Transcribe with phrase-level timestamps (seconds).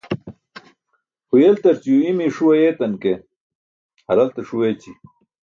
[1.29, 3.11] Huyeltarc yuu i̇mi̇ye ṣuu ayeetan ke,
[4.05, 4.91] haralte ṣuu eeći̇.